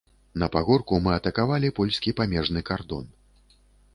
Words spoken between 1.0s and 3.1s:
мы атакавалі польскі памежны кардон.